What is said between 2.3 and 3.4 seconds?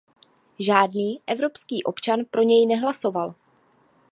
pro něj nehlasoval.